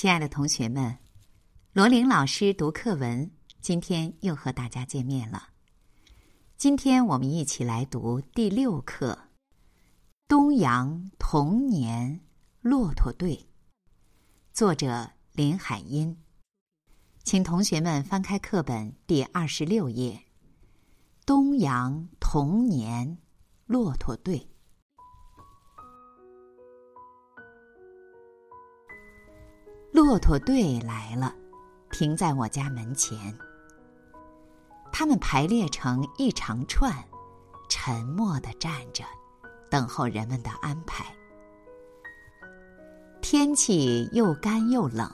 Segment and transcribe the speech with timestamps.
[0.00, 0.96] 亲爱的同学们，
[1.74, 3.30] 罗琳老师读课文，
[3.60, 5.50] 今天又和大家见面了。
[6.56, 9.12] 今天我们一起来读第六课
[10.26, 12.18] 《东阳童年
[12.62, 13.36] 骆驼队》，
[14.54, 16.16] 作者林海音。
[17.22, 20.12] 请同学们翻开课本第二十六页，
[21.26, 23.18] 《东阳童年
[23.66, 24.38] 骆驼队》。
[29.92, 31.34] 骆驼队来了，
[31.90, 33.36] 停在我家门前。
[34.92, 36.92] 他们排列成一长串，
[37.68, 39.04] 沉默的站着，
[39.68, 41.04] 等候人们的安排。
[43.20, 45.08] 天气又干又冷，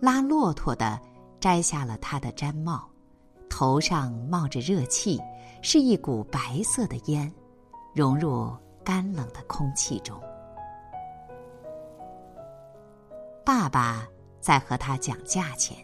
[0.00, 0.98] 拉骆驼的
[1.38, 2.88] 摘下了他的毡帽，
[3.48, 5.20] 头上冒着热气，
[5.62, 7.32] 是一股白色的烟，
[7.94, 8.50] 融入
[8.82, 10.20] 干冷的空气中。
[13.44, 14.08] 爸爸
[14.40, 15.76] 在和他讲价钱。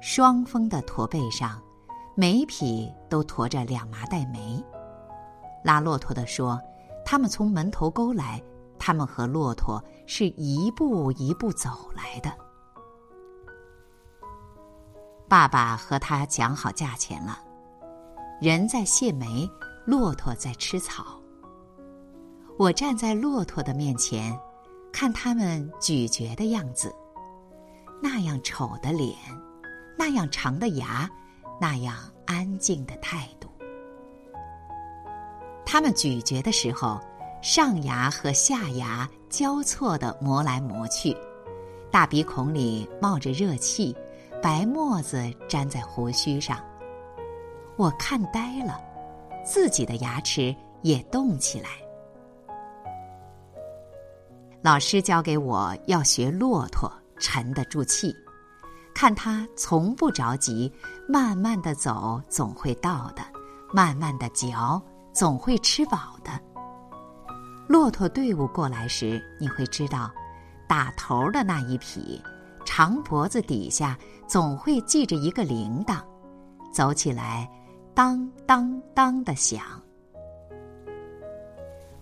[0.00, 1.62] 双峰的驼背上，
[2.16, 4.60] 每匹都驮着两麻袋煤。
[5.62, 6.60] 拉骆驼的说
[7.06, 8.42] ：“他们从门头沟来，
[8.76, 12.32] 他们和骆驼是一步一步走来的。”
[15.30, 17.38] 爸爸和他讲好价钱了，
[18.40, 19.48] 人在卸煤，
[19.86, 21.04] 骆驼在吃草。
[22.58, 24.36] 我站在骆驼的面前。
[24.92, 26.94] 看他们咀嚼的样子，
[28.02, 29.16] 那样丑的脸，
[29.96, 31.08] 那样长的牙，
[31.60, 33.48] 那样安静的态度。
[35.64, 37.00] 他们咀嚼的时候，
[37.40, 41.16] 上牙和下牙交错的磨来磨去，
[41.90, 43.96] 大鼻孔里冒着热气，
[44.42, 46.58] 白沫子粘在胡须上。
[47.76, 48.78] 我看呆了，
[49.44, 51.70] 自己的牙齿也动起来。
[54.62, 58.14] 老师教给我要学骆驼，沉得住气，
[58.94, 60.72] 看他从不着急，
[61.08, 63.24] 慢慢的走，总会到的；
[63.72, 64.80] 慢慢的嚼，
[65.12, 66.30] 总会吃饱的。
[67.66, 70.08] 骆驼队伍过来时，你会知道，
[70.68, 72.22] 打头的那一匹，
[72.64, 76.00] 长脖子底下总会系着一个铃铛，
[76.72, 77.50] 走起来
[77.94, 79.60] 当当当的响。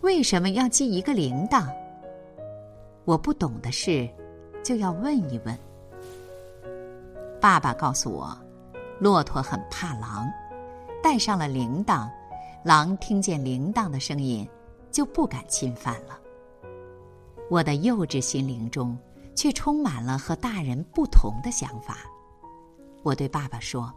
[0.02, 1.66] 为什么要系一个铃铛？
[3.04, 4.08] 我不懂的事，
[4.62, 5.58] 就要问一问。
[7.40, 8.36] 爸爸告诉我，
[8.98, 10.28] 骆驼很怕狼，
[11.02, 12.08] 带上了铃铛，
[12.64, 14.46] 狼听见铃铛的声音，
[14.90, 16.18] 就不敢侵犯了。
[17.48, 18.96] 我的幼稚心灵中，
[19.34, 21.96] 却充满了和大人不同的想法。
[23.02, 23.92] 我对爸爸说：“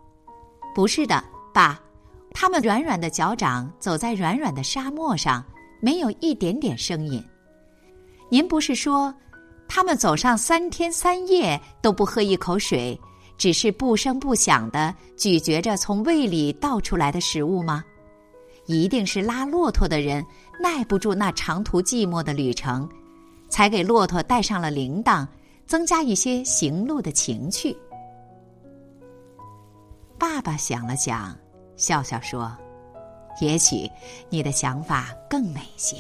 [0.74, 1.22] 不是的，
[1.54, 1.80] 爸，
[2.32, 5.44] 他们软软的脚掌走在软软的沙漠上，
[5.82, 7.22] 没有一点点声音。”
[8.34, 9.14] 您不是说，
[9.68, 13.00] 他们走上三天三夜都不喝一口水，
[13.38, 17.86] 只是不声不响的咀嚼着从胃里倒出来的食物吗？
[18.66, 20.26] 一定是拉骆驼的人
[20.60, 22.90] 耐不住那长途寂寞的旅程，
[23.50, 25.28] 才给骆驼带上了铃铛，
[25.68, 27.78] 增加一些行路的情趣。
[30.18, 31.38] 爸爸想了想，
[31.76, 32.52] 笑笑说
[33.42, 33.88] ：“也许
[34.28, 35.98] 你的想法更美些。”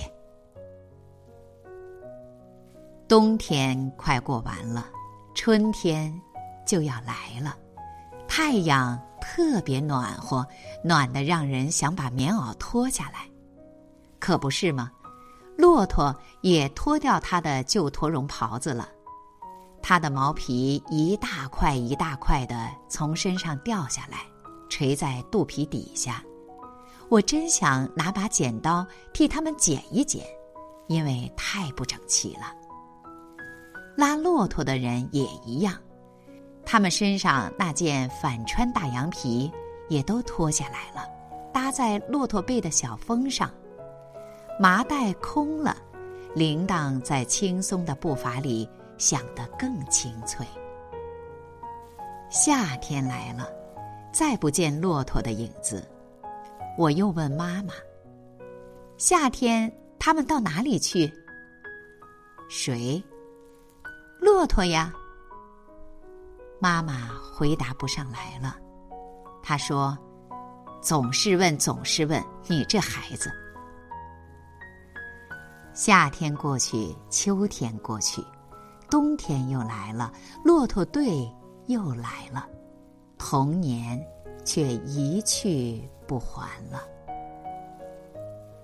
[3.07, 4.85] 冬天快过完了，
[5.35, 6.13] 春天
[6.65, 7.55] 就要来了。
[8.27, 10.45] 太阳特别暖和，
[10.83, 13.29] 暖的让人想把棉袄脱下来，
[14.19, 14.91] 可不是吗？
[15.55, 18.89] 骆驼也脱掉它的旧驼绒袍子了，
[19.83, 24.19] 它的毛皮一大块一大块的从身上掉下来，
[24.69, 26.23] 垂在肚皮底下。
[27.09, 28.83] 我真想拿把剪刀
[29.13, 30.25] 替它们剪一剪，
[30.87, 32.51] 因为太不整齐了。
[33.95, 35.75] 拉骆驼的人也一样，
[36.65, 39.51] 他们身上那件反穿大羊皮
[39.87, 41.07] 也都脱下来了，
[41.53, 43.51] 搭在骆驼背的小峰上。
[44.59, 45.77] 麻袋空了，
[46.33, 48.67] 铃铛在轻松的步伐里
[48.97, 50.45] 响得更清脆。
[52.29, 53.47] 夏天来了，
[54.11, 55.87] 再不见骆驼的影子。
[56.77, 57.73] 我又问妈妈
[58.97, 61.11] ：“夏天他们到哪里去？”
[62.49, 63.03] 谁？
[64.23, 64.93] 骆驼呀，
[66.57, 68.55] 妈妈回答不上来了。
[69.41, 69.97] 她说
[70.81, 73.29] ：“总是问，总是问，你这孩子。”
[75.75, 78.23] 夏天过去，秋天过去，
[78.89, 80.09] 冬天又来了，
[80.41, 81.29] 骆驼队
[81.67, 82.47] 又来了，
[83.17, 84.01] 童年
[84.45, 86.81] 却一去不还了。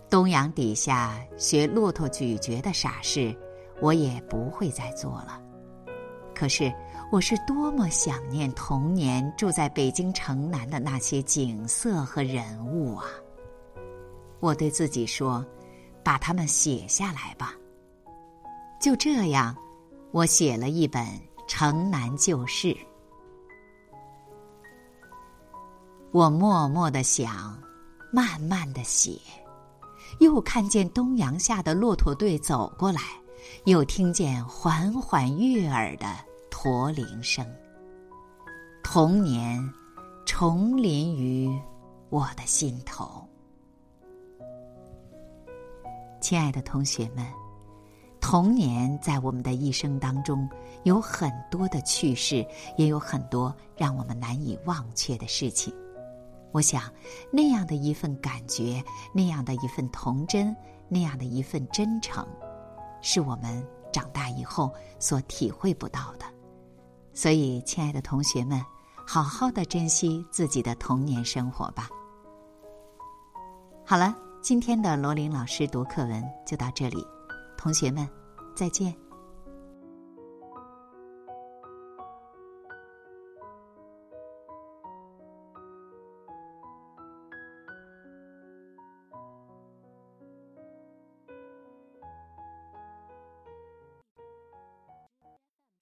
[0.09, 3.37] 东阳底下学骆驼咀嚼的傻事，
[3.81, 5.41] 我也不会再做了。
[6.39, 6.73] 可是，
[7.11, 13.03] 我是多么想念童年住在北京城南的那些景色和人物啊！
[14.39, 15.45] 我对自己说
[16.01, 17.53] ：“把它们写下来吧。”
[18.79, 19.53] 就这样，
[20.11, 21.03] 我写了一本
[21.45, 22.67] 《城南旧事》。
[26.13, 27.61] 我默默的想，
[28.13, 29.19] 慢慢的写，
[30.21, 33.01] 又看见东阳下的骆驼队走过来，
[33.65, 36.28] 又听见缓缓悦耳的
[36.61, 37.45] 驼铃声。
[38.83, 39.57] 童年
[40.25, 41.49] 重临于
[42.09, 43.25] 我的心头。
[46.19, 47.25] 亲爱的同学们。
[48.19, 50.49] 童年在我们的一生当中
[50.83, 52.45] 有很多的趣事，
[52.75, 55.73] 也有很多让我们难以忘却的事情。
[56.51, 56.91] 我想，
[57.31, 58.83] 那样的一份感觉，
[59.13, 60.53] 那样的一份童真，
[60.89, 62.27] 那样的一份真诚，
[63.01, 64.69] 是我们长大以后
[64.99, 66.25] 所体会不到的。
[67.13, 68.61] 所以，亲爱的同学们，
[69.05, 71.89] 好好的珍惜自己的童年生活吧。
[73.85, 77.05] 好了，今天的罗琳老师读课文就到这里。
[77.57, 78.07] 同学们，
[78.55, 78.95] 再见。